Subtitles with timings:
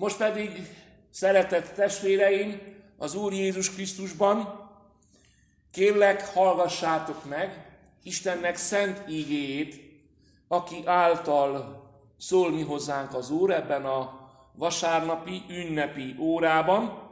[0.00, 0.50] Most pedig,
[1.10, 2.60] szeretett testvéreim,
[2.98, 4.68] az Úr Jézus Krisztusban,
[5.72, 9.80] kérlek, hallgassátok meg Istennek szent ígéjét,
[10.48, 11.82] aki által
[12.18, 17.10] szól mi hozzánk az Úr ebben a vasárnapi, ünnepi órában,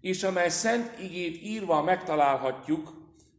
[0.00, 2.92] és amely szent igét írva megtalálhatjuk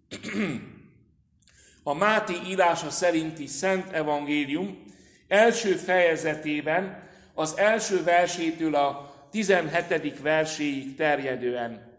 [1.84, 4.84] a Máté írása szerinti Szent Evangélium
[5.28, 7.07] első fejezetében,
[7.40, 10.22] az első versétől a 17.
[10.22, 11.92] verséig terjedően,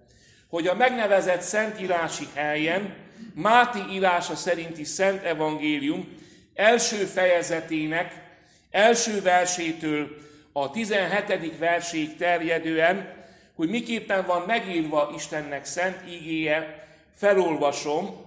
[0.49, 2.95] hogy a megnevezett szentírási helyen
[3.35, 6.09] Máté írása szerinti Szent Evangélium
[6.55, 8.23] első fejezetének
[8.71, 10.09] első versétől
[10.53, 11.59] a 17.
[11.59, 13.15] verséig terjedően,
[13.55, 18.27] hogy miképpen van megírva Istennek szent ígéje, felolvasom.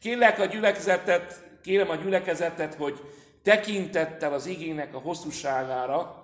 [0.00, 3.00] Kérlek a gyülekezetet, kérem a gyülekezetet, hogy
[3.42, 6.21] tekintettel az igének a hosszúságára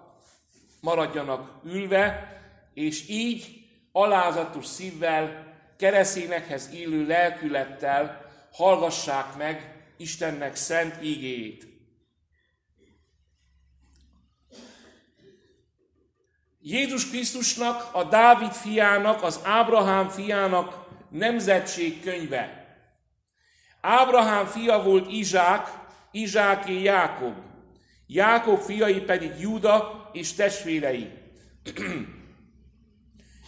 [0.80, 2.36] maradjanak ülve,
[2.74, 11.66] és így alázatos szívvel, kereszényekhez illő lelkülettel hallgassák meg Istennek szent ígéjét.
[16.60, 22.66] Jézus Krisztusnak, a Dávid fiának, az Ábrahám fiának nemzetség könyve.
[23.80, 25.68] Ábrahám fia volt Izsák,
[26.10, 27.34] Izsáké Jákob.
[28.06, 31.12] Jákob fiai pedig Júda és testvérei.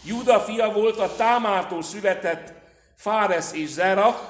[0.05, 2.53] Júda fia volt a Támától született
[2.97, 4.21] Fáresz és Zerach,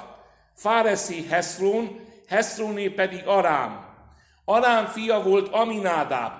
[0.55, 3.85] Fáreszé Heszrón, Heszróné pedig Arám.
[4.45, 6.31] Arám fia volt Aminádáb,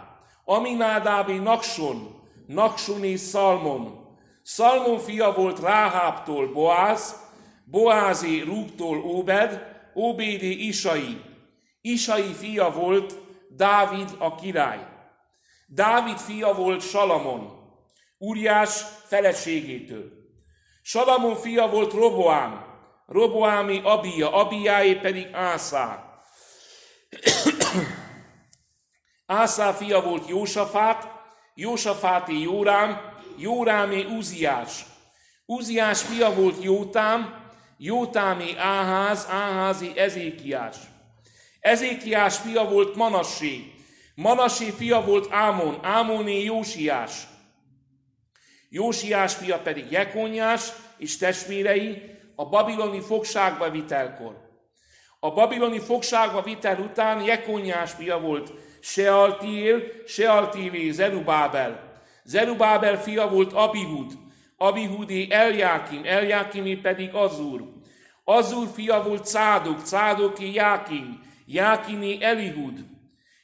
[0.45, 4.00] Aminádábé Nakson, Naksoné Szalmon.
[4.44, 7.16] Szalmon fia volt Ráhábtól Boáz,
[7.66, 11.22] Boázé Rúgtól Óbed, Óbédé Isai.
[11.81, 13.17] Isai fia volt
[13.50, 14.91] Dávid a király.
[15.73, 17.59] Dávid fia volt Salamon,
[18.17, 20.11] Úriás feleségétől.
[20.81, 22.66] Salamon fia volt Roboám,
[23.07, 26.19] Roboámi Abia, Abiáé pedig Ászá.
[29.25, 31.07] Ászá fia volt Jósafát,
[31.56, 33.01] Jósafáti Jórám,
[33.38, 34.85] Jórámé Uziás.
[35.45, 40.75] Uziás fia volt Jótám, Jótámé Áház, Áházi Ezékiás.
[41.59, 43.81] Ezékiás fia volt Manassé,
[44.21, 47.27] Manassé fia volt Ámon, Ámoné Jósiás.
[48.69, 54.49] Jósiás fia pedig Jekonyás és testvérei a babiloni fogságba vitelkor.
[55.19, 62.01] A babiloni fogságba vitel után Jekonyás fia volt Sealtiel, Sealtielé Zerubábel.
[62.23, 64.13] Zerubábel fia volt Abihud,
[64.57, 67.69] Abihudé Eljákim, Eljákimé pedig Azur.
[68.23, 72.91] Azur fia volt Cádok, Cádoké Jákim, Jákiné Elihud.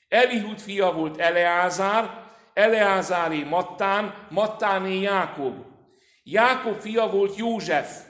[0.07, 5.65] Elihud fia volt Eleázár, Eleázáré Mattán, Mattáné Jákob.
[6.23, 8.01] Jákob fia volt József,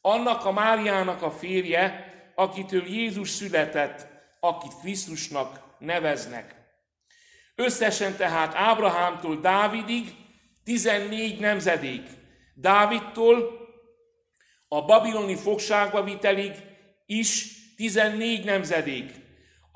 [0.00, 4.06] annak a Máriának a férje, akitől Jézus született,
[4.40, 6.54] akit Krisztusnak neveznek.
[7.54, 10.14] Összesen tehát Ábrahámtól Dávidig
[10.64, 12.02] 14 nemzedék.
[12.54, 13.62] Dávidtól
[14.68, 16.52] a babiloni fogságba vitelig
[17.06, 19.23] is 14 nemzedék.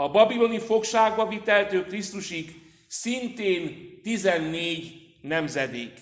[0.01, 5.93] A babiloni fogságba viteltől Krisztusig szintén 14 nemzedék.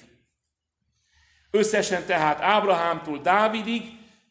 [1.51, 3.83] Összesen tehát Ábrahámtól Dávidig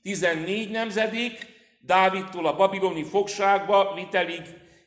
[0.01, 1.45] 14 nemzedék,
[1.79, 4.41] Dávidtól a babiloni fogságba vitelig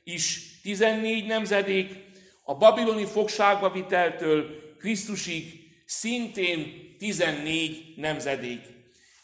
[0.04, 2.04] is 14 nemzedék,
[2.44, 4.46] a babiloni fogságba viteltől
[4.78, 5.44] Krisztusig
[5.86, 8.60] szintén 14 nemzedék.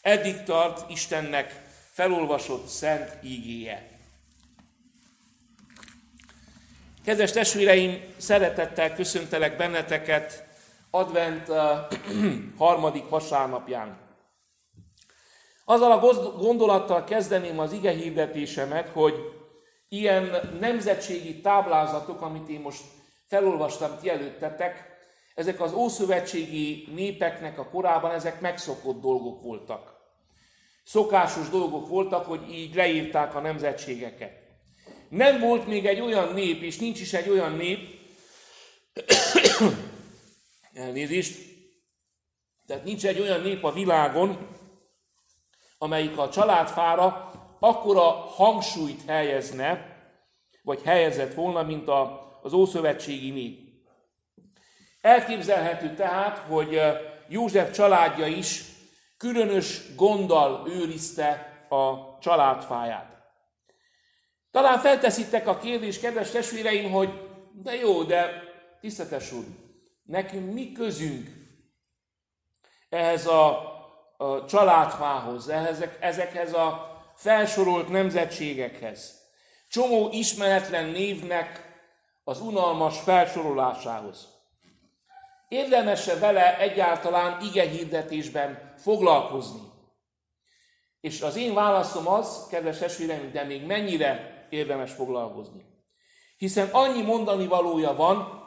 [0.01, 1.61] Eddig tart Istennek
[1.91, 3.94] felolvasott szent ígéje.
[7.05, 10.45] Kedves testvéreim, szeretettel köszöntelek benneteket
[10.89, 11.47] advent
[12.57, 13.97] harmadik vasárnapján.
[15.65, 15.99] Azzal a
[16.37, 19.13] gondolattal kezdeném az ige hirdetésemet, hogy
[19.89, 22.81] ilyen nemzetségi táblázatok, amit én most
[23.25, 24.97] felolvastam ti előttetek,
[25.35, 29.93] ezek az ószövetségi népeknek a korában ezek megszokott dolgok voltak.
[30.83, 34.44] Szokásos dolgok voltak, hogy így leírták a nemzetségeket.
[35.09, 37.99] Nem volt még egy olyan nép, és nincs is egy olyan nép,
[40.73, 41.37] elnézést,
[42.67, 44.47] tehát nincs egy olyan nép a világon,
[45.77, 49.93] amelyik a családfára akkora hangsúlyt helyezne,
[50.61, 53.59] vagy helyezett volna, mint a az Ószövetségi nép.
[55.01, 56.81] Elképzelhető tehát, hogy
[57.27, 58.63] József családja is
[59.17, 61.29] különös gonddal őrizte
[61.69, 63.14] a családfáját.
[64.55, 67.09] Talán felteszitek a kérdést, kedves testvéreim, hogy
[67.51, 68.43] de jó, de
[68.81, 69.43] tisztetes úr,
[70.03, 71.29] nekünk mi közünk
[72.89, 73.49] ehhez a,
[74.17, 79.21] a családfához, ehhez, ezekhez a felsorolt nemzetségekhez.
[79.69, 81.79] Csomó ismeretlen névnek
[82.23, 84.27] az unalmas felsorolásához.
[85.47, 89.61] Érdemese vele egyáltalán ige hirdetésben foglalkozni.
[91.01, 95.65] És az én válaszom az, kedves testvérem, de még mennyire érdemes foglalkozni.
[96.37, 98.43] Hiszen annyi mondani valója van,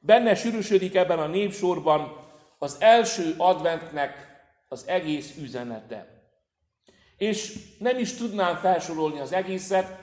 [0.00, 2.16] benne sűrűsödik ebben a népsorban
[2.58, 4.30] az első adventnek
[4.68, 6.06] az egész üzenete.
[7.16, 10.00] És nem is tudnám felsorolni az egészet,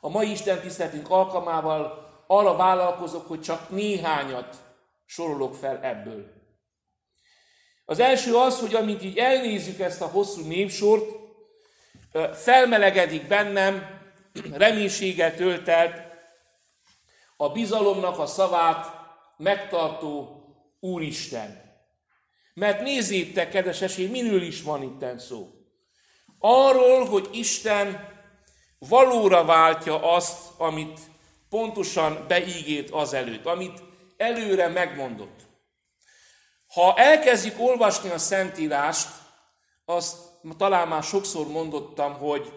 [0.00, 4.56] a mai Isten tiszteletünk alkalmával arra vállalkozok, hogy csak néhányat
[5.06, 6.32] sorolok fel ebből.
[7.84, 11.10] Az első az, hogy amint így elnézzük ezt a hosszú névsort,
[12.32, 13.93] felmelegedik bennem,
[14.52, 16.12] reménységgel töltelt
[17.36, 18.86] a bizalomnak a szavát
[19.36, 20.38] megtartó
[20.80, 21.62] Úristen.
[22.54, 25.50] Mert nézzétek, kedves esély, miről is van itt szó.
[26.38, 28.12] Arról, hogy Isten
[28.78, 31.00] valóra váltja azt, amit
[31.48, 33.82] pontosan beígért azelőtt, amit
[34.16, 35.40] előre megmondott.
[36.66, 39.08] Ha elkezdjük olvasni a Szentírást,
[39.84, 40.16] azt
[40.56, 42.52] talán már sokszor mondottam, hogy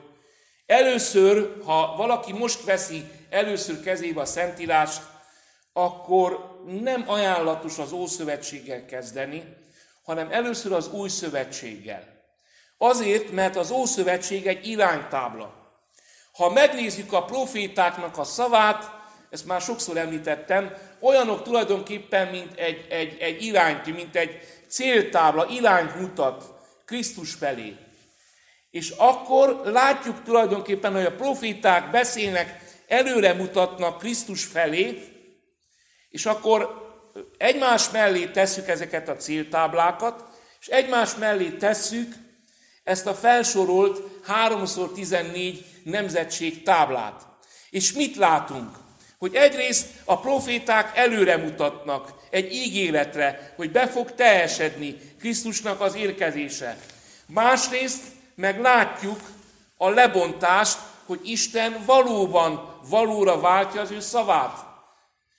[0.67, 5.01] először, ha valaki most veszi először kezébe a Szentírást,
[5.73, 9.43] akkor nem ajánlatos az Ószövetséggel kezdeni,
[10.03, 12.03] hanem először az Új Szövetséggel.
[12.77, 15.53] Azért, mert az Ószövetség egy iránytábla.
[16.31, 18.91] Ha megnézzük a profétáknak a szavát,
[19.29, 25.95] ezt már sokszor említettem, olyanok tulajdonképpen, mint egy, egy, egy irányt, mint egy céltábla, irányt
[25.99, 26.53] mutat
[26.85, 27.75] Krisztus felé.
[28.77, 35.03] És akkor látjuk tulajdonképpen, hogy a proféták beszélnek, előre mutatnak Krisztus felé,
[36.09, 36.85] és akkor
[37.38, 40.24] egymás mellé tesszük ezeket a céltáblákat,
[40.59, 42.13] és egymás mellé tesszük
[42.83, 47.25] ezt a felsorolt 3x14 nemzetség táblát.
[47.69, 48.69] És mit látunk?
[49.18, 56.77] Hogy egyrészt a proféták előre mutatnak egy ígéretre, hogy be fog teljesedni Krisztusnak az érkezése.
[57.25, 59.19] Másrészt meg látjuk
[59.77, 64.65] a lebontást, hogy Isten valóban valóra váltja az ő szavát.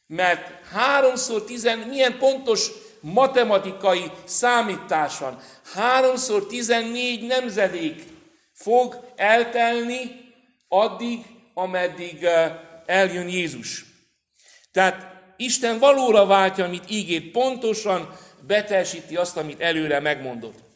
[0.06, 5.40] Mert háromszor tizen, milyen pontos matematikai számítás van.
[5.74, 8.02] Háromszor tizennégy nemzedék
[8.52, 10.32] fog eltelni
[10.68, 11.24] addig,
[11.54, 12.26] ameddig
[12.86, 13.84] eljön Jézus.
[14.72, 18.16] Tehát Isten valóra váltja, amit ígért, pontosan
[18.46, 20.67] betelsíti azt, amit előre megmondott.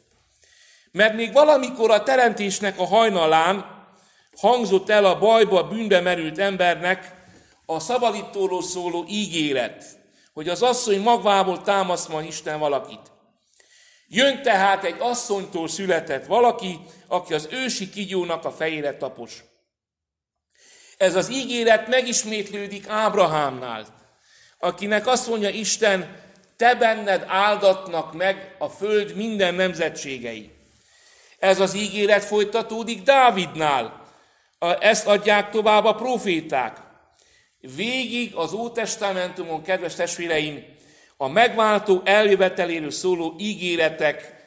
[0.93, 3.87] Mert még valamikor a teremtésnek a hajnalán
[4.37, 7.15] hangzott el a bajba, bűnbe merült embernek
[7.67, 9.85] a szabadítóról szóló ígéret,
[10.33, 13.01] hogy az asszony magvából támaszt ma Isten valakit.
[14.09, 19.45] Jön tehát egy asszonytól született valaki, aki az ősi kigyónak a fejére tapos.
[20.97, 23.87] Ez az ígéret megismétlődik Ábrahámnál,
[24.59, 26.21] akinek azt mondja Isten,
[26.57, 30.51] te benned áldatnak meg a föld minden nemzetségei.
[31.43, 34.07] Ez az ígéret folytatódik Dávidnál.
[34.81, 36.77] Ezt adják tovább a proféták.
[37.61, 40.65] Végig az Ótestamentumon, kedves testvéreim,
[41.17, 44.47] a megváltó eljöveteléről szóló ígéretek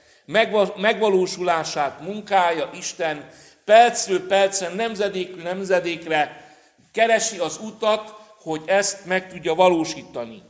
[0.75, 3.29] megvalósulását munkája Isten
[3.65, 6.53] percről percen, nemzedékről nemzedékre
[6.91, 10.41] keresi az utat, hogy ezt meg tudja valósítani.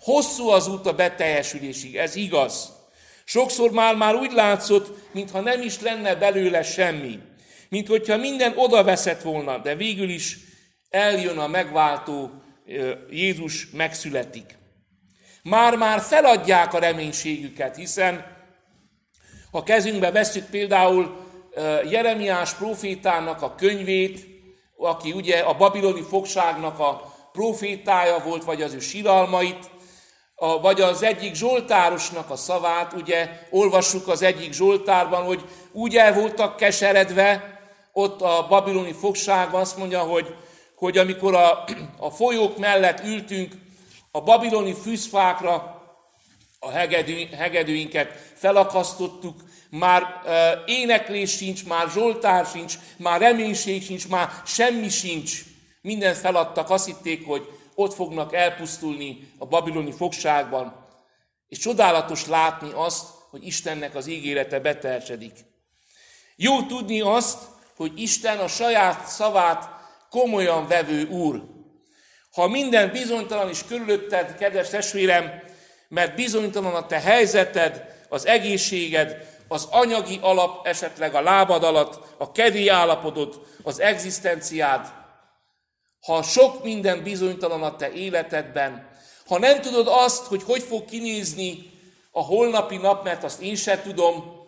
[0.00, 2.82] Hosszú az út a beteljesülésig, ez igaz.
[3.24, 7.18] Sokszor már, már úgy látszott, mintha nem is lenne belőle semmi.
[7.68, 10.38] Mint hogyha minden oda veszett volna, de végül is
[10.90, 12.30] eljön a megváltó,
[13.10, 14.58] Jézus megszületik.
[15.42, 18.32] Már-már feladják a reménységüket, hiszen
[19.50, 21.16] ha kezünkbe veszük például
[21.90, 24.26] Jeremiás profétának a könyvét,
[24.76, 29.70] aki ugye a babiloni fogságnak a profétája volt, vagy az ő síralmait,
[30.44, 36.14] a, vagy az egyik zsoltárosnak a szavát, ugye olvassuk az egyik zsoltárban, hogy úgy el
[36.14, 37.58] voltak keseredve
[37.92, 40.34] ott a babiloni fogságban, azt mondja, hogy,
[40.76, 41.64] hogy amikor a,
[41.98, 43.52] a folyók mellett ültünk,
[44.10, 45.82] a babiloni fűzfákra
[46.58, 49.36] a hegedű, hegedűinket felakasztottuk,
[49.70, 50.02] már
[50.66, 55.42] éneklés sincs, már zsoltár sincs, már reménység sincs, már semmi sincs.
[55.80, 60.86] Mindent feladtak, azt hitték, hogy ott fognak elpusztulni a babiloni fogságban.
[61.48, 65.32] És csodálatos látni azt, hogy Istennek az ígérete beteljesedik.
[66.36, 67.38] Jó tudni azt,
[67.76, 69.68] hogy Isten a saját szavát
[70.10, 71.42] komolyan vevő Úr.
[72.32, 75.42] Ha minden bizonytalan is körülötted, kedves testvérem,
[75.88, 82.32] mert bizonytalan a te helyzeted, az egészséged, az anyagi alap esetleg a lábad alatt, a
[82.32, 84.92] kedély állapodod, az egzisztenciád,
[86.04, 88.90] ha sok minden bizonytalan a te életedben,
[89.26, 91.70] ha nem tudod azt, hogy hogy fog kinézni
[92.10, 94.42] a holnapi nap, mert azt én sem tudom,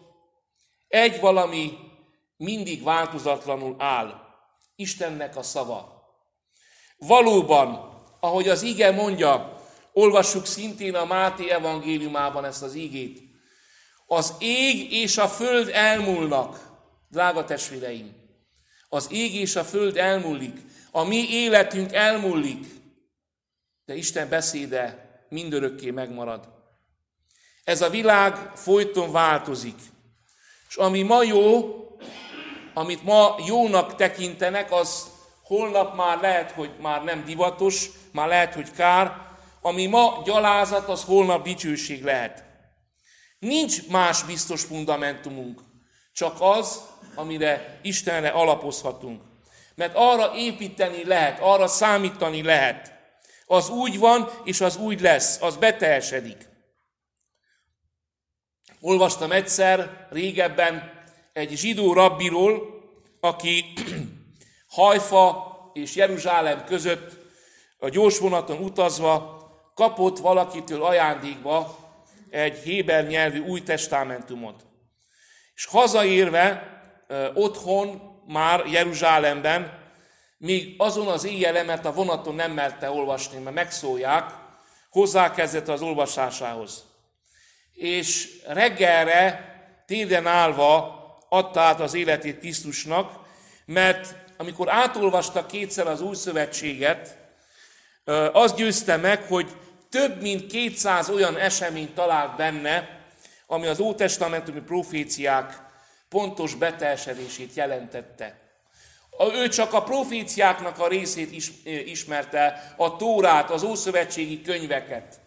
[0.88, 1.78] egy valami
[2.36, 4.24] mindig változatlanul áll.
[4.76, 6.04] Istennek a szava.
[6.96, 9.60] Valóban, ahogy az ige mondja,
[9.92, 13.20] olvassuk szintén a Máté evangéliumában ezt az ígét,
[14.06, 16.70] az ég és a föld elmúlnak,
[17.08, 18.14] drága testvéreim.
[18.88, 20.56] Az ég és a föld elmúlik,
[20.96, 22.66] a mi életünk elmúlik,
[23.84, 26.48] de Isten beszéde mindörökké megmarad.
[27.64, 29.78] Ez a világ folyton változik.
[30.68, 31.74] És ami ma jó,
[32.74, 35.10] amit ma jónak tekintenek, az
[35.42, 39.36] holnap már lehet, hogy már nem divatos, már lehet, hogy kár.
[39.60, 42.44] Ami ma gyalázat, az holnap dicsőség lehet.
[43.38, 45.60] Nincs más biztos fundamentumunk,
[46.12, 46.80] csak az,
[47.14, 49.22] amire Istenre alapozhatunk.
[49.76, 52.92] Mert arra építeni lehet, arra számítani lehet.
[53.46, 56.48] Az úgy van, és az úgy lesz, az beteljesedik.
[58.80, 60.92] Olvastam egyszer régebben
[61.32, 62.82] egy zsidó rabbiról,
[63.20, 63.64] aki
[64.76, 67.16] Hajfa és Jeruzsálem között
[67.78, 69.34] a gyorsvonaton utazva
[69.74, 71.78] kapott valakitől ajándékba
[72.30, 74.66] egy héber nyelvű új testamentumot.
[75.54, 76.80] És hazaérve
[77.34, 79.84] otthon, már Jeruzsálemben,
[80.38, 84.30] még azon az éjjel, mert a vonaton nem merte olvasni, mert megszólják,
[84.90, 86.84] hozzákezdett az olvasásához.
[87.72, 89.54] És reggelre
[89.86, 90.94] térden állva
[91.28, 93.12] adta át az életét Krisztusnak,
[93.64, 97.16] mert amikor átolvasta kétszer az új szövetséget,
[98.32, 99.56] az győzte meg, hogy
[99.90, 103.00] több mint 200 olyan eseményt talált benne,
[103.46, 105.65] ami az ótestamentumi proféciák
[106.08, 108.38] pontos beteljesedését jelentette.
[109.34, 115.20] Ő csak a proféciáknak a részét is, ismerte, a Tórát, az ószövetségi könyveket.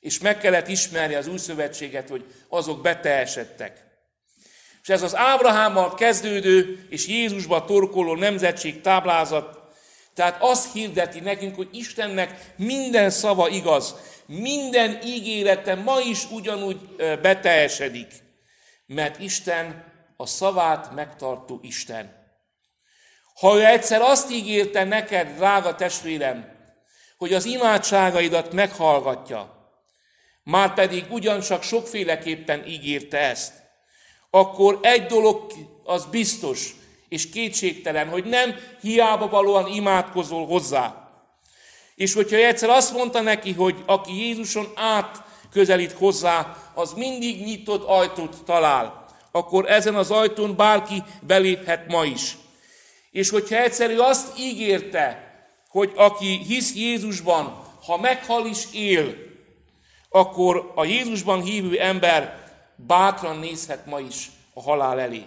[0.00, 3.86] És meg kellett ismerni az új szövetséget, hogy azok beteljesedtek.
[4.82, 9.58] És ez az Ábrahámmal kezdődő és Jézusba torkoló nemzetség táblázat,
[10.14, 13.94] tehát azt hirdeti nekünk, hogy Istennek minden szava igaz,
[14.26, 18.12] minden ígérete ma is ugyanúgy beteljesedik,
[18.86, 19.84] mert Isten
[20.20, 22.16] a szavát megtartó Isten.
[23.40, 26.56] Ha ő egyszer azt ígérte neked, drága testvérem,
[27.16, 29.72] hogy az imádságaidat meghallgatja,
[30.42, 33.52] már pedig ugyancsak sokféleképpen ígérte ezt,
[34.30, 35.52] akkor egy dolog
[35.84, 36.74] az biztos
[37.08, 41.10] és kétségtelen, hogy nem hiába valóan imádkozol hozzá.
[41.94, 47.84] És hogyha egyszer azt mondta neki, hogy aki Jézuson át közelít hozzá, az mindig nyitott
[47.84, 52.36] ajtót talál, akkor ezen az ajtón bárki beléphet ma is.
[53.10, 55.32] És hogyha egyszerű azt ígérte,
[55.68, 59.14] hogy aki hisz Jézusban, ha meghal is él,
[60.08, 65.22] akkor a Jézusban hívő ember bátran nézhet ma is a halál elé.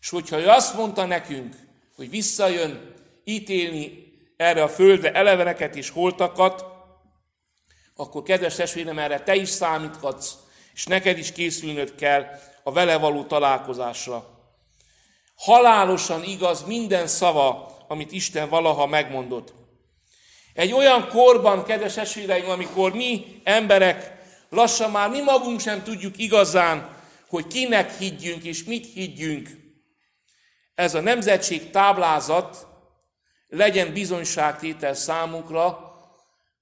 [0.00, 1.56] És hogyha ő azt mondta nekünk,
[1.96, 6.64] hogy visszajön ítélni erre a földre eleveneket és holtakat,
[7.96, 10.32] akkor kedves testvérem, erre te is számíthatsz,
[10.74, 12.26] és neked is készülnöd kell
[12.68, 14.24] a vele való találkozásra.
[15.36, 19.54] Halálosan igaz minden szava, amit Isten valaha megmondott.
[20.54, 24.12] Egy olyan korban, kedves esvéreim, amikor mi emberek
[24.50, 26.96] lassan már mi magunk sem tudjuk igazán,
[27.28, 29.48] hogy kinek higgyünk és mit higgyünk.
[30.74, 32.66] Ez a nemzetség táblázat
[33.48, 35.94] legyen bizonyságtétel számunkra,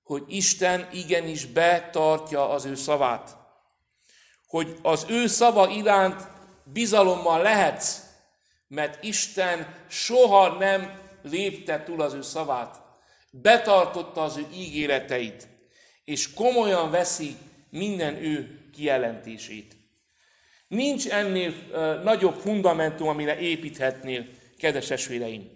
[0.02, 3.36] hogy Isten igenis betartja az ő szavát.
[4.47, 6.26] Hogy az ő szava iránt
[6.65, 8.00] bizalommal lehetsz,
[8.69, 12.81] mert Isten soha nem lépte túl az ő szavát.
[13.31, 15.49] Betartotta az ő ígéreteit,
[16.05, 17.37] és komolyan veszi
[17.71, 19.76] minden ő kijelentését.
[20.69, 24.26] Nincs ennél uh, nagyobb fundamentum, amire építhetnél,
[24.59, 25.50] kedves esvéreim.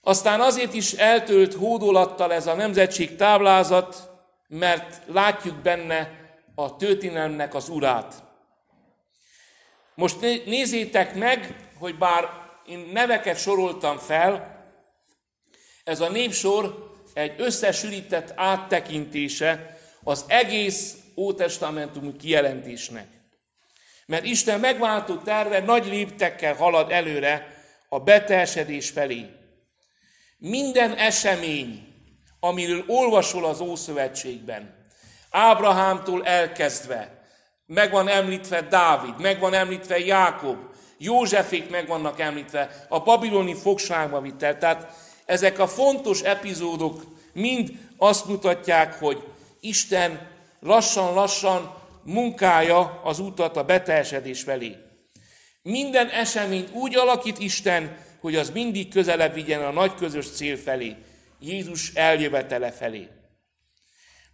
[0.00, 4.10] Aztán azért is eltölt hódolattal ez a nemzetség táblázat,
[4.48, 6.23] mert látjuk benne
[6.54, 8.22] a történelemnek az urát.
[9.94, 12.28] Most nézzétek meg, hogy bár
[12.66, 14.62] én neveket soroltam fel,
[15.84, 23.06] ez a népsor egy összesülített áttekintése az egész ótestamentumi kijelentésnek.
[24.06, 29.26] Mert Isten megváltó terve nagy léptekkel halad előre a beteljesedés felé.
[30.38, 31.94] Minden esemény,
[32.40, 34.73] amiről olvasol az Ószövetségben,
[35.36, 37.22] Ábrahámtól elkezdve,
[37.66, 40.56] Meg van említve Dávid, meg van említve Jákob,
[40.98, 44.58] Józsefék meg vannak említve, a babiloni fogságba vitel.
[44.58, 44.92] Tehát
[45.24, 49.22] ezek a fontos epizódok mind azt mutatják, hogy
[49.60, 50.28] Isten
[50.60, 54.76] lassan-lassan munkája az utat a beteljesedés felé.
[55.62, 60.96] Minden eseményt úgy alakít Isten, hogy az mindig közelebb vigyen a nagy közös cél felé,
[61.40, 63.08] Jézus eljövetele felé.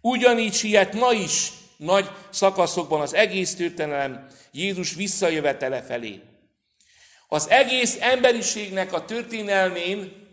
[0.01, 6.21] Ugyanígy siet ma is nagy szakaszokban az egész történelem Jézus visszajövetele felé.
[7.27, 10.27] Az egész emberiségnek a történelmén,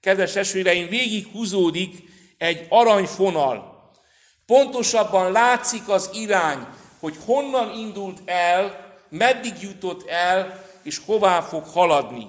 [0.00, 1.94] kedves testvéreim, végig húzódik
[2.38, 3.90] egy aranyfonal.
[4.46, 6.66] Pontosabban látszik az irány,
[6.98, 12.26] hogy honnan indult el, meddig jutott el, és hová fog haladni.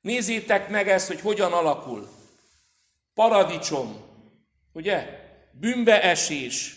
[0.00, 2.08] Nézzétek meg ezt, hogy hogyan alakul.
[3.14, 3.96] Paradicsom,
[4.72, 5.25] ugye?
[5.60, 6.76] Bűnbeesés,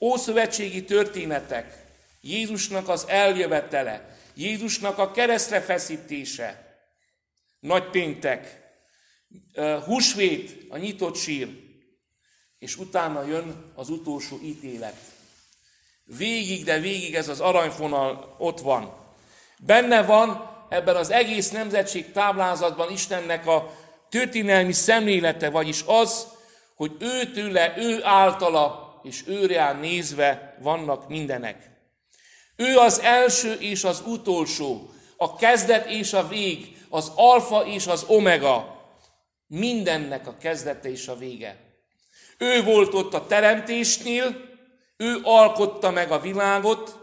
[0.00, 1.84] ószövetségi történetek,
[2.20, 6.78] Jézusnak az eljövetele, Jézusnak a keresztre feszítése,
[7.60, 8.64] nagy péntek,
[9.84, 11.48] húsvét, a nyitott sír,
[12.58, 14.96] és utána jön az utolsó ítélet.
[16.04, 19.14] Végig, de végig ez az aranyfonal ott van.
[19.58, 23.76] Benne van ebben az egész nemzetség táblázatban Istennek a
[24.08, 26.26] történelmi szemlélete, vagyis az,
[26.76, 31.70] hogy ő tőle, ő általa és őre nézve vannak mindenek.
[32.56, 38.04] Ő az első és az utolsó, a kezdet és a vég, az alfa és az
[38.06, 38.84] omega.
[39.46, 41.56] Mindennek a kezdete és a vége.
[42.38, 44.36] Ő volt ott a teremtésnél,
[44.96, 46.96] ő alkotta meg a világot,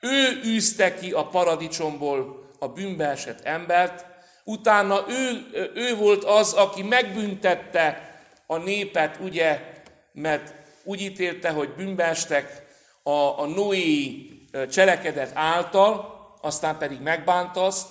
[0.00, 4.06] ő űzte ki a paradicsomból a bűnbeesett embert,
[4.44, 8.13] utána ő, ő volt az, aki megbüntette
[8.46, 9.72] a népet, ugye,
[10.12, 10.54] mert
[10.84, 12.66] úgy ítélte, hogy bűnbeestek
[13.02, 14.26] a, a Noé
[14.70, 17.88] cselekedet által, aztán pedig megbánta azt,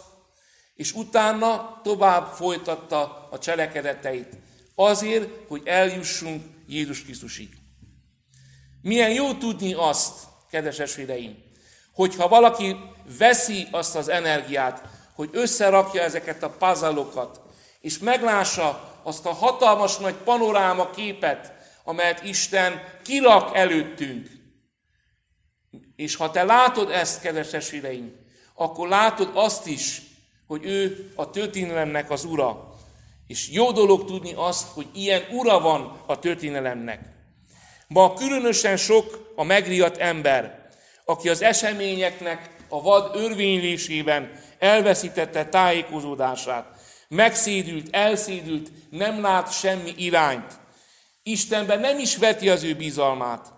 [0.76, 4.38] és utána tovább folytatta a cselekedeteit.
[4.76, 7.50] Azért, hogy eljussunk Jézus Krisztusig.
[8.82, 10.13] Milyen jó tudni azt,
[10.50, 11.44] kedves esvéreim,
[11.94, 12.76] hogyha valaki
[13.18, 14.82] veszi azt az energiát,
[15.13, 17.42] hogy összerakja ezeket a pazalokat,
[17.84, 24.30] és meglássa azt a hatalmas nagy panoráma képet, amelyet Isten kirak előttünk,
[25.96, 28.15] és ha te látod ezt, kedves testvéreim,
[28.54, 30.02] akkor látod azt is,
[30.48, 32.76] hogy ő a történelemnek az ura.
[33.28, 37.00] És jó dolog tudni azt, hogy ilyen ura van a történelemnek.
[37.88, 40.69] Ma különösen sok a megriadt ember,
[41.06, 46.82] aki az eseményeknek a vad örvénylésében elveszítette tájékozódását,
[47.13, 50.60] megszédült, elszédült, nem lát semmi irányt.
[51.23, 53.54] Istenben nem is veti az ő bizalmát.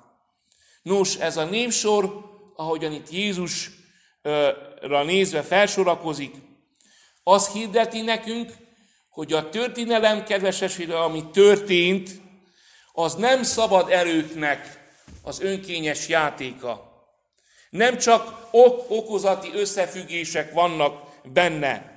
[0.82, 2.24] Nos, ez a névsor,
[2.56, 6.36] ahogyan itt Jézusra nézve felsorakozik,
[7.24, 8.52] az hirdeti nekünk,
[9.10, 12.10] hogy a történelem, kedves esére, ami történt,
[12.92, 14.90] az nem szabad erőknek
[15.22, 16.94] az önkényes játéka.
[17.70, 21.95] Nem csak ok okozati összefüggések vannak benne,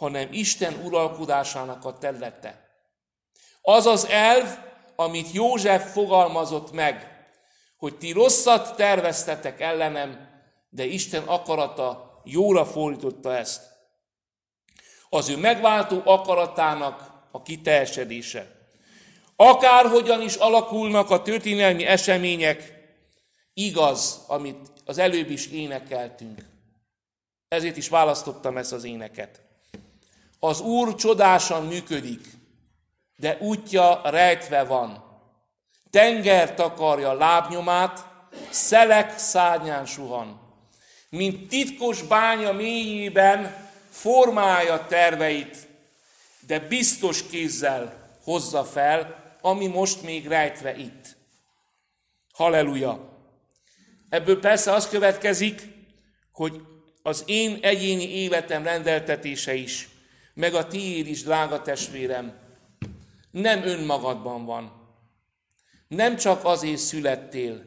[0.00, 2.68] hanem Isten uralkodásának a területe.
[3.62, 4.58] Az az elv,
[4.96, 7.26] amit József fogalmazott meg,
[7.76, 10.28] hogy ti rosszat terveztetek ellenem,
[10.70, 13.62] de Isten akarata jóra fordította ezt.
[15.08, 18.70] Az ő megváltó akaratának a kiteljesedése.
[19.36, 22.88] Akárhogyan is alakulnak a történelmi események,
[23.54, 26.46] igaz, amit az előbb is énekeltünk.
[27.48, 29.48] Ezért is választottam ezt az éneket.
[30.40, 32.20] Az Úr csodásan működik,
[33.16, 35.04] de útja rejtve van.
[35.90, 38.06] Tenger takarja lábnyomát,
[38.50, 40.40] szelek szárnyán suhan.
[41.08, 45.56] Mint titkos bánya mélyében formálja terveit,
[46.46, 51.16] de biztos kézzel hozza fel, ami most még rejtve itt.
[52.32, 53.08] Halleluja!
[54.08, 55.62] Ebből persze az következik,
[56.32, 56.60] hogy
[57.02, 59.88] az én egyéni életem rendeltetése is,
[60.40, 62.38] meg a tiéd is, drága testvérem,
[63.30, 64.72] nem önmagadban van,
[65.88, 67.62] nem csak azért születtél,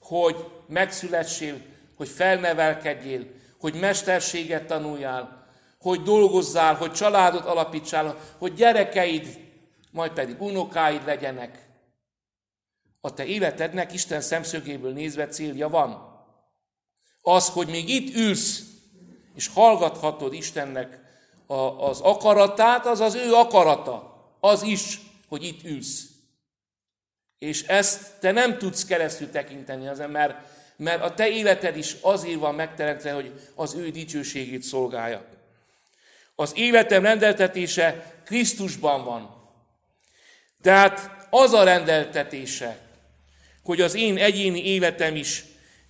[0.00, 1.60] hogy megszülessél,
[1.96, 3.26] hogy felnevelkedjél,
[3.58, 5.46] hogy mesterséget tanuljál,
[5.78, 9.38] hogy dolgozzál, hogy családot alapítsál, hogy gyerekeid,
[9.90, 11.68] majd pedig unokáid legyenek.
[13.00, 16.10] A te életednek Isten szemszögéből nézve célja van.
[17.22, 18.62] Az, hogy még itt ülsz,
[19.34, 21.01] és hallgathatod Istennek
[21.78, 24.16] az akaratát, az az ő akarata.
[24.40, 26.02] Az is, hogy itt ülsz
[27.38, 30.34] És ezt te nem tudsz keresztül tekinteni az mert,
[30.76, 35.24] mert a te életed is azért van megteremtve, hogy az ő dicsőségét szolgálja.
[36.34, 39.40] Az életem rendeltetése Krisztusban van.
[40.62, 42.78] Tehát az a rendeltetése,
[43.64, 45.44] hogy az én egyéni életem is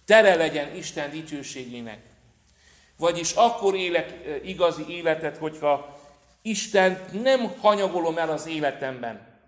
[0.04, 2.11] tere legyen Isten dicsőségének.
[3.02, 6.00] Vagyis akkor élek igazi életet, hogyha
[6.42, 9.40] Isten nem hanyagolom el az életemben.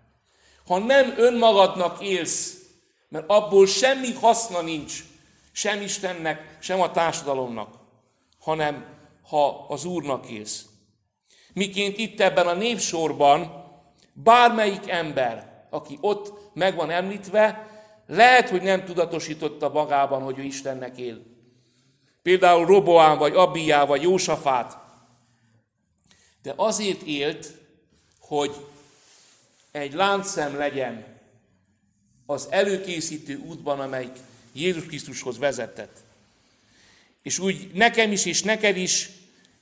[0.67, 2.57] Ha nem önmagadnak élsz,
[3.09, 5.03] mert abból semmi haszna nincs,
[5.51, 7.75] sem Istennek, sem a társadalomnak,
[8.39, 8.85] hanem
[9.29, 10.65] ha az Úrnak élsz.
[11.53, 13.65] Miként itt ebben a névsorban
[14.13, 17.67] bármelyik ember, aki ott meg van említve,
[18.07, 21.34] lehet, hogy nem tudatosította magában, hogy ő Istennek él.
[22.25, 24.77] Például Roboán, vagy Abiá, vagy Jósafát.
[26.41, 27.53] De azért élt,
[28.19, 28.55] hogy
[29.71, 31.05] egy láncszem legyen
[32.25, 34.17] az előkészítő útban, amelyik
[34.53, 35.97] Jézus Krisztushoz vezetett.
[37.21, 39.09] És úgy nekem is és neked is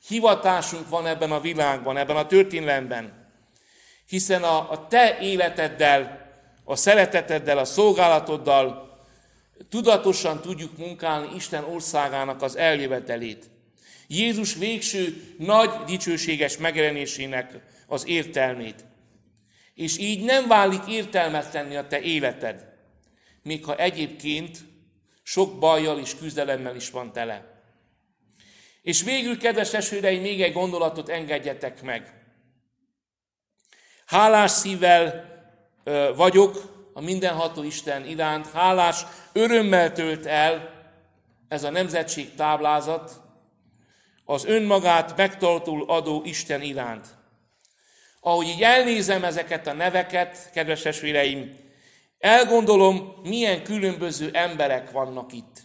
[0.07, 3.29] hivatásunk van ebben a világban, ebben a történelemben.
[4.07, 6.31] Hiszen a, a te életeddel
[6.63, 8.82] a szereteteddel, a szolgálatoddal
[9.69, 13.49] tudatosan tudjuk munkálni Isten országának az eljövetelét.
[14.07, 18.85] Jézus végső nagy dicsőséges megjelenésének az értelmét.
[19.73, 22.71] És így nem válik értelmetlenni a te életed,
[23.43, 24.57] még ha egyébként
[25.23, 27.53] sok bajjal és küzdelemmel is van tele.
[28.81, 32.13] És végül, kedves esőreim, még egy gondolatot engedjetek meg.
[34.05, 35.31] Hálás szívvel
[36.15, 40.71] vagyok a mindenható Isten iránt, hálás örömmel tölt el
[41.47, 43.21] ez a nemzetség táblázat
[44.25, 47.07] az önmagát megtartul adó Isten iránt.
[48.19, 51.55] Ahogy így elnézem ezeket a neveket, kedves testvéreim,
[52.19, 55.61] elgondolom, milyen különböző emberek vannak itt.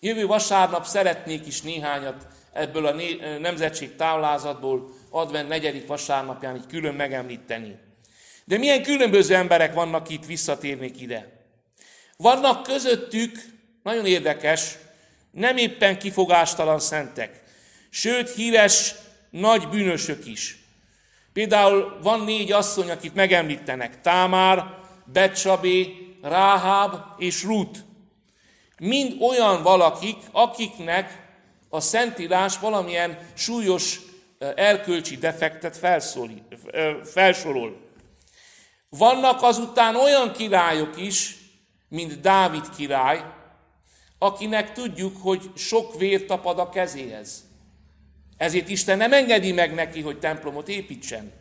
[0.00, 2.94] Jövő vasárnap szeretnék is néhányat ebből a
[3.38, 7.78] nemzetség táblázatból advent negyedik vasárnapján így külön megemlíteni.
[8.44, 11.46] De milyen különböző emberek vannak itt, visszatérnék ide.
[12.16, 13.38] Vannak közöttük,
[13.82, 14.76] nagyon érdekes,
[15.30, 17.42] nem éppen kifogástalan szentek,
[17.90, 18.94] sőt híres
[19.30, 20.58] nagy bűnösök is.
[21.32, 24.78] Például van négy asszony, akit megemlítenek, Támár,
[25.12, 27.84] Becsabé, Ráháb és Rut.
[28.78, 31.22] Mind olyan valakik, akiknek
[31.68, 34.00] a Szentírás valamilyen súlyos
[34.54, 35.76] erkölcsi defektet
[37.04, 37.83] felsorol.
[38.98, 41.36] Vannak azután olyan királyok is,
[41.88, 43.24] mint Dávid király,
[44.18, 47.44] akinek tudjuk, hogy sok vér tapad a kezéhez.
[48.36, 51.32] Ezért Isten nem engedi meg neki, hogy templomot építsen.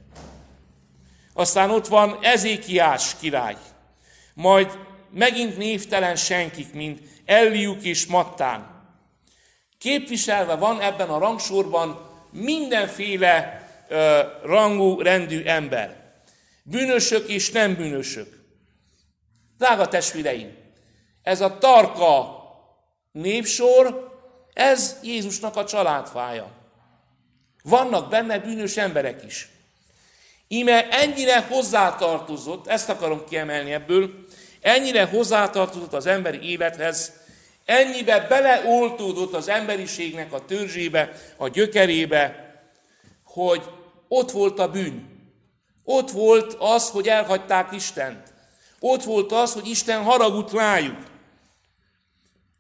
[1.34, 3.58] Aztán ott van Ezékiás király,
[4.34, 4.78] majd
[5.12, 8.86] megint névtelen senkik, mint Elliuk és Mattán.
[9.78, 13.98] Képviselve van ebben a rangsorban mindenféle uh,
[14.44, 16.03] rangú, rendű ember.
[16.64, 18.42] Bűnösök és nem bűnösök.
[19.58, 20.58] Drága testvéreim,
[21.24, 22.42] ez a tarka
[23.12, 24.12] népsor,
[24.54, 26.52] ez Jézusnak a családfája.
[27.64, 29.50] Vannak benne bűnös emberek is.
[30.48, 34.26] Íme ennyire hozzátartozott, ezt akarom kiemelni ebből,
[34.62, 37.12] ennyire hozzátartozott az emberi élethez,
[37.66, 42.54] ennyibe beleoltódott az emberiségnek a törzsébe, a gyökerébe,
[43.24, 43.64] hogy
[44.08, 45.13] ott volt a bűn.
[45.84, 48.34] Ott volt az, hogy elhagyták Istent.
[48.80, 50.98] Ott volt az, hogy Isten haragut rájuk.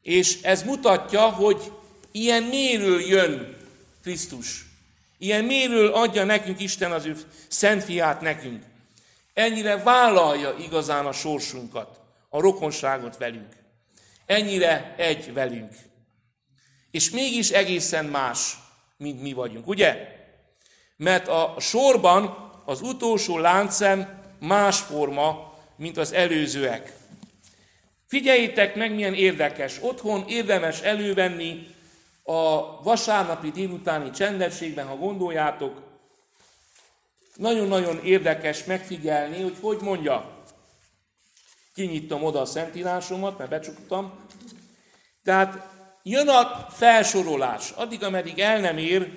[0.01, 1.71] És ez mutatja, hogy
[2.11, 3.57] ilyen méről jön
[4.01, 4.65] Krisztus.
[5.17, 8.63] Ilyen méről adja nekünk Isten az ő szent fiát nekünk.
[9.33, 13.55] Ennyire vállalja igazán a sorsunkat, a rokonságot velünk.
[14.25, 15.73] Ennyire egy velünk.
[16.91, 18.57] És mégis egészen más,
[18.97, 20.07] mint mi vagyunk, ugye?
[20.97, 26.93] Mert a sorban az utolsó láncem más forma, mint az előzőek.
[28.07, 29.77] Figyeljétek meg, milyen érdekes.
[29.81, 31.67] Otthon érdemes elővenni
[32.23, 35.81] a vasárnapi délutáni csendességben, ha gondoljátok.
[37.35, 40.43] Nagyon-nagyon érdekes megfigyelni, hogy hogy mondja.
[41.73, 44.13] Kinyitom oda a szentírásomat, mert becsuktam.
[45.23, 45.69] Tehát
[46.03, 49.11] jön a felsorolás, addig, ameddig el nem ér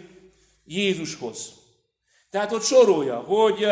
[0.64, 1.52] Jézushoz.
[2.30, 3.64] Tehát ott sorolja, hogy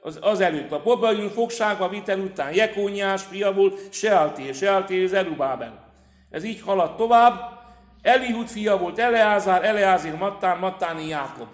[0.00, 5.92] az, az előtt a Bobaül fogságba vitel után Jekóniás fia volt, Sealtér, Sealtér Zerubábel.
[6.30, 7.58] Ez így halad tovább.
[8.02, 11.48] Elihud fia volt Eleázár, Eleázér Mattán, Mattáni Jákob.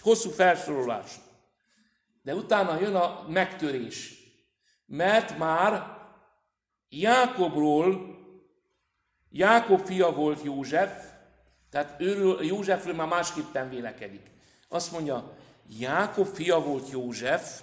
[0.00, 1.10] Hosszú felsorolás.
[2.22, 4.12] De utána jön a megtörés.
[4.86, 5.96] Mert már
[6.88, 8.16] Jákobról,
[9.30, 10.90] Jákob fia volt József,
[11.70, 14.30] tehát őről, Józsefről már másképpen vélekedik.
[14.68, 15.32] Azt mondja,
[15.68, 17.62] Jákob fia volt József,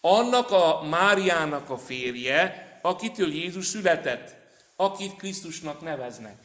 [0.00, 4.36] annak a Máriának a férje, akitől Jézus született,
[4.76, 6.38] akit Krisztusnak neveznek.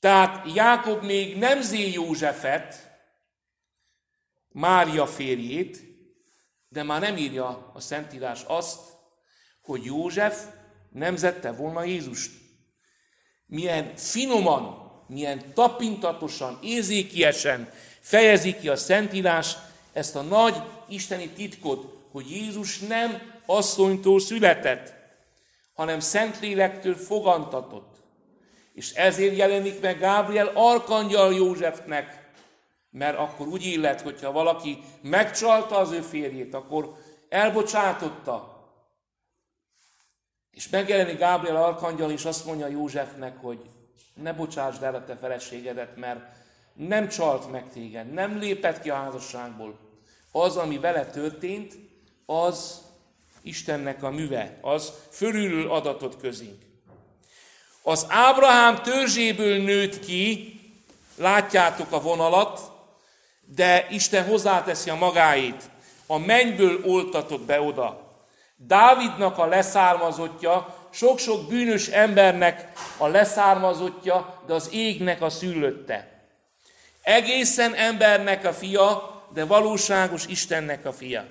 [0.00, 2.90] Tehát Jákob még nemzé Józsefet,
[4.48, 5.82] Mária férjét,
[6.68, 8.80] de már nem írja a Szentírás azt,
[9.62, 10.46] hogy József
[10.90, 12.30] nemzette volna Jézust.
[13.46, 19.56] Milyen finoman, milyen tapintatosan, érzékiesen fejezi ki a Szentírás
[19.92, 24.92] ezt a nagy isteni titkot, hogy Jézus nem asszonytól született,
[25.74, 27.96] hanem Szentlélektől fogantatott.
[28.74, 32.28] És ezért jelenik meg Gábriel arkangyal Józsefnek,
[32.90, 36.96] mert akkor úgy illet, hogyha valaki megcsalta az ő férjét, akkor
[37.28, 38.64] elbocsátotta.
[40.50, 43.58] És megjelenik Gábriel arkangyal, és azt mondja Józsefnek, hogy
[44.14, 46.39] ne bocsásd el a te feleségedet, mert
[46.74, 49.78] nem csalt meg téged, nem lépett ki a házasságból.
[50.32, 51.74] Az, ami vele történt,
[52.26, 52.80] az
[53.42, 56.62] Istennek a műve, az fölülről adatot közénk.
[57.82, 60.60] Az Ábrahám törzséből nőtt ki,
[61.16, 62.70] látjátok a vonalat,
[63.44, 65.70] de Isten hozzáteszi a magáit.
[66.06, 68.08] A mennyből oltatott be oda.
[68.56, 76.09] Dávidnak a leszármazottja, sok-sok bűnös embernek a leszármazottja, de az égnek a szülötte.
[77.02, 81.28] Egészen embernek a fia, de valóságos Istennek a fia.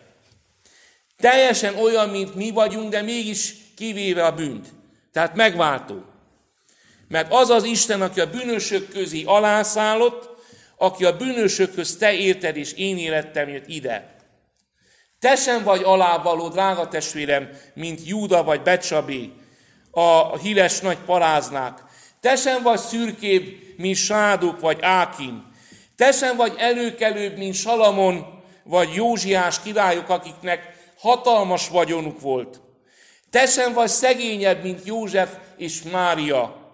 [1.17, 4.67] Teljesen olyan, mint mi vagyunk, de mégis kivéve a bűnt.
[5.11, 6.03] Tehát megváltó.
[7.07, 10.29] Mert az az Isten, aki a bűnösök közé alászállott,
[10.77, 14.15] aki a bűnösökhöz te érted, és én élettem jött ide.
[15.19, 19.31] Te sem vagy alávaló, drága testvérem, mint Júda vagy Becsabé,
[19.91, 21.83] a híres nagy paráznák.
[22.19, 23.43] Te sem vagy szürkébb,
[23.77, 25.48] mint Sáduk vagy Ákim.
[25.99, 32.61] Te sem vagy előkelőbb, mint Salamon vagy Józsiás királyok, akiknek hatalmas vagyonuk volt.
[33.29, 36.71] Te sem vagy szegényebb, mint József és Mária.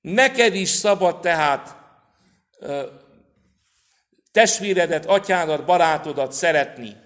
[0.00, 1.76] Neked is szabad tehát
[4.32, 6.96] testvéredet, atyádat, barátodat szeretni.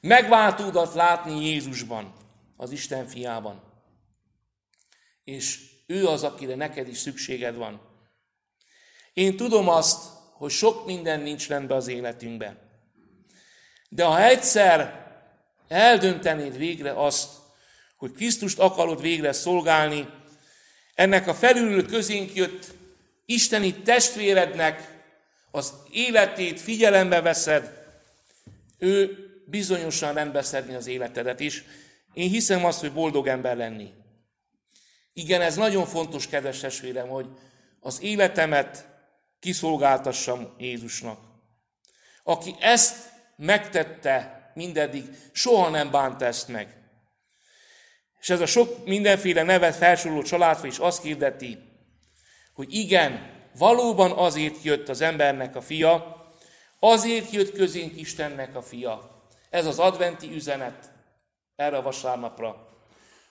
[0.00, 2.12] Megváltódat látni Jézusban,
[2.56, 3.62] az Isten fiában.
[5.24, 7.80] És ő az, akire neked is szükséged van.
[9.12, 12.58] Én tudom azt, hogy sok minden nincs rendben az életünkben.
[13.88, 15.06] De ha egyszer
[15.68, 17.30] eldöntenéd végre azt,
[17.96, 20.08] hogy Krisztust akarod végre szolgálni,
[20.94, 22.66] ennek a felülő közénk jött
[23.26, 25.02] isteni testvérednek
[25.50, 27.86] az életét figyelembe veszed,
[28.78, 31.64] ő bizonyosan rendbeszedni az életedet is.
[32.12, 33.92] Én hiszem azt, hogy boldog ember lenni.
[35.12, 37.26] Igen, ez nagyon fontos, kedves testvérem, hogy
[37.80, 38.89] az életemet
[39.40, 41.18] kiszolgáltassam Jézusnak.
[42.22, 42.96] Aki ezt
[43.36, 46.76] megtette mindeddig soha nem bánt ezt meg.
[48.20, 51.58] És ez a sok mindenféle nevet felsoroló családfa is azt hirdeti,
[52.54, 56.24] hogy igen, valóban azért jött az embernek a fia,
[56.78, 59.24] azért jött közénk Istennek a fia.
[59.50, 60.92] Ez az adventi üzenet
[61.56, 62.68] erre a vasárnapra,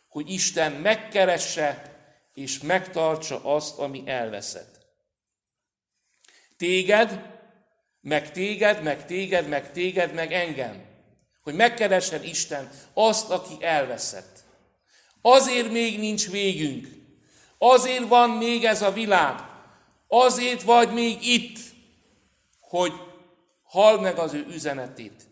[0.07, 1.97] hogy Isten megkeresse
[2.33, 4.78] és megtartsa azt, ami elveszett.
[6.59, 7.21] Téged,
[8.01, 10.87] meg téged, meg téged, meg téged, meg engem
[11.49, 14.39] hogy megkeresed Isten azt, aki elveszett.
[15.21, 16.87] Azért még nincs végünk.
[17.57, 19.39] Azért van még ez a világ.
[20.07, 21.57] Azért vagy még itt,
[22.59, 22.93] hogy
[23.63, 25.27] hall meg az ő üzenetét.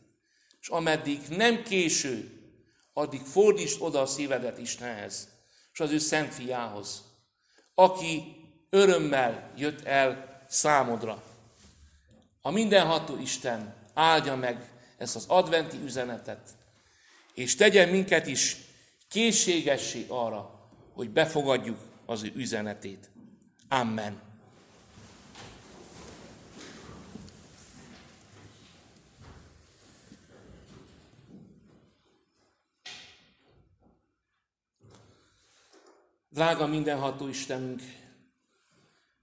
[0.61, 2.31] És ameddig nem késő,
[2.93, 5.27] addig fordítsd oda a szívedet Istenhez,
[5.73, 7.03] és az ő szent fiához,
[7.75, 8.35] aki
[8.69, 11.23] örömmel jött el számodra.
[12.41, 16.49] A mindenható Isten áldja meg ezt az adventi üzenetet,
[17.33, 18.57] és tegyen minket is
[19.09, 23.09] készségessé arra, hogy befogadjuk az ő üzenetét.
[23.69, 24.25] Amen.
[36.29, 37.81] Drága mindenható Istenünk,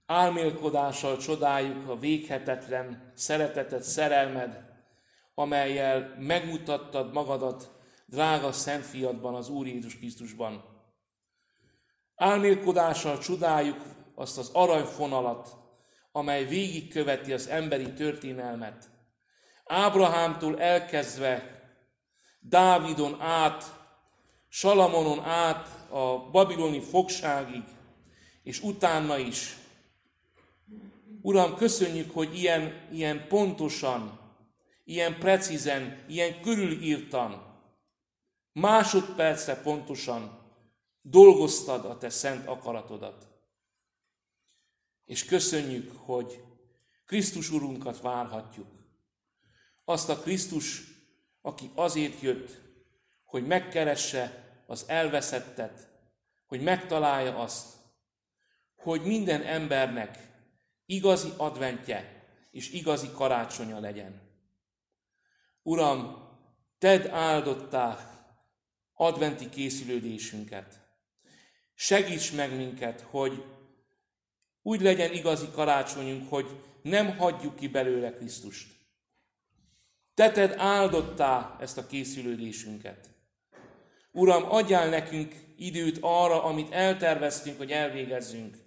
[0.05, 4.63] álmélkodással csodáljuk a véghetetlen szeretetet, szerelmed,
[5.33, 7.71] amelyel megmutattad magadat
[8.05, 10.63] drága Szent Fiadban, az Úr Jézus Krisztusban.
[12.15, 13.81] Álmélkodással csodáljuk
[14.15, 15.57] azt az aranyfonalat,
[16.11, 18.89] amely végigköveti az emberi történelmet.
[19.65, 21.53] Ábrahámtól elkezdve
[22.39, 23.63] Dávidon át,
[24.47, 27.63] Salamonon át a babiloni fogságig,
[28.43, 29.57] és utána is.
[31.25, 34.19] Uram, köszönjük, hogy ilyen, ilyen pontosan,
[34.83, 37.59] ilyen precízen, ilyen körülírtan,
[38.51, 40.51] másodpercre pontosan
[41.01, 43.27] dolgoztad a te szent akaratodat.
[45.05, 46.43] És köszönjük, hogy
[47.05, 48.71] Krisztus Urunkat várhatjuk.
[49.85, 50.83] Azt a Krisztus,
[51.41, 52.61] aki azért jött,
[53.23, 55.89] hogy megkeresse az elveszettet,
[56.45, 57.67] hogy megtalálja azt,
[58.75, 60.33] hogy minden embernek
[60.85, 64.21] igazi adventje és igazi karácsonya legyen.
[65.61, 66.29] Uram,
[66.77, 68.09] tedd áldottá
[68.93, 70.79] adventi készülődésünket.
[71.73, 73.43] Segíts meg minket, hogy
[74.61, 78.67] úgy legyen igazi karácsonyunk, hogy nem hagyjuk ki belőle Krisztust.
[80.13, 83.09] Teted áldottá ezt a készülődésünket.
[84.11, 88.64] Uram, adjál nekünk időt arra, amit elterveztünk, hogy elvégezzünk.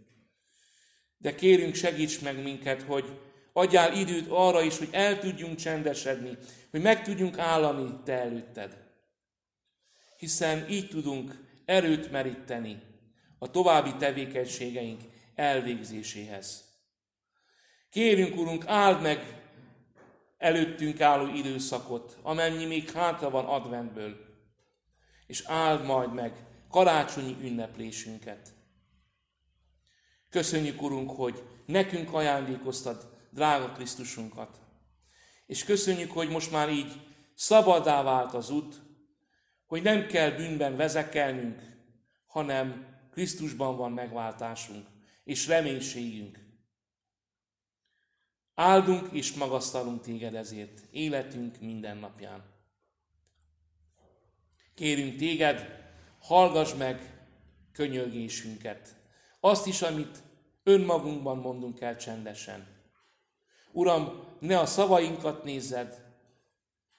[1.19, 3.19] De kérünk, segíts meg minket, hogy
[3.53, 6.39] adjál időt arra is, hogy el tudjunk csendesedni,
[6.71, 8.77] hogy meg tudjunk állani Te előtted.
[10.17, 12.83] Hiszen így tudunk erőt meríteni
[13.39, 15.01] a további tevékenységeink
[15.35, 16.65] elvégzéséhez.
[17.91, 19.43] Kérünk, Urunk, áld meg
[20.39, 24.17] előttünk álló időszakot, amennyi még hátra van adventből,
[25.27, 26.33] és áld majd meg
[26.71, 28.58] karácsonyi ünneplésünket.
[30.31, 34.61] Köszönjük, Urunk, hogy nekünk ajándékoztad drága Krisztusunkat.
[35.47, 36.93] És köszönjük, hogy most már így
[37.35, 38.75] szabadá vált az út,
[39.67, 41.63] hogy nem kell bűnben vezekelnünk,
[42.27, 44.87] hanem Krisztusban van megváltásunk
[45.25, 46.39] és reménységünk.
[48.55, 52.45] Áldunk és magasztalunk téged ezért életünk minden napján.
[54.75, 55.87] Kérünk téged,
[56.19, 57.25] hallgass meg
[57.73, 58.98] könyörgésünket.
[59.41, 60.23] Azt is, amit
[60.63, 62.67] önmagunkban mondunk el csendesen.
[63.73, 66.07] Uram, ne a szavainkat nézzed,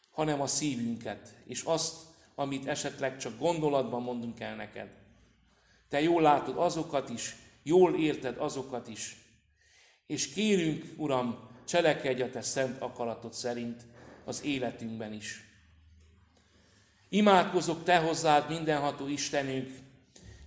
[0.09, 1.95] hanem a szívünket, és azt,
[2.35, 4.89] amit esetleg csak gondolatban mondunk el neked.
[5.89, 9.17] Te jól látod azokat is, jól érted azokat is.
[10.05, 13.81] És kérünk, Uram, cselekedj a Te szent akaratod szerint
[14.25, 15.43] az életünkben is.
[17.09, 19.77] Imádkozok Te hozzád, mindenható Istenünk,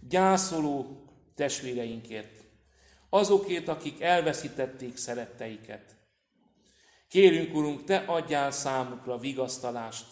[0.09, 1.03] gyászoló
[1.35, 2.45] testvéreinkért,
[3.11, 5.97] azokért, akik elveszítették szeretteiket.
[7.09, 10.07] Kérünk, Urunk, Te adjál számukra vigasztalást,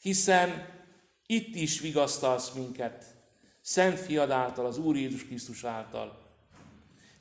[0.00, 0.68] hiszen
[1.26, 3.04] itt is vigasztalsz minket,
[3.60, 6.22] Szent Fiad által, az Úr Jézus Krisztus által.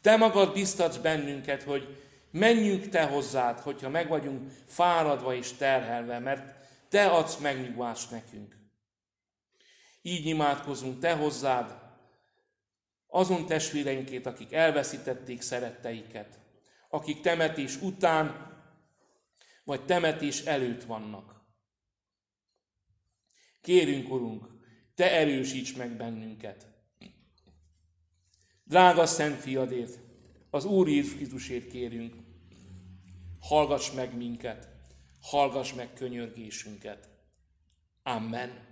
[0.01, 1.97] Te magad biztatsz bennünket, hogy
[2.31, 6.53] menjünk Te hozzád, hogyha meg vagyunk fáradva és terhelve, mert
[6.89, 8.55] Te adsz megnyugvást nekünk.
[10.01, 11.80] Így imádkozunk Te hozzád,
[13.13, 16.39] azon testvéreinkét, akik elveszítették szeretteiket,
[16.89, 18.49] akik temetés után
[19.63, 21.41] vagy temetés előtt vannak.
[23.61, 24.49] Kérünk, Urunk,
[24.95, 26.67] Te erősíts meg bennünket.
[28.63, 29.99] Drága Szent Fiadért,
[30.49, 32.15] az Úr Jézus Krisztusért kérünk,
[33.39, 34.69] hallgass meg minket,
[35.21, 37.09] hallgass meg könyörgésünket.
[38.03, 38.69] Amen.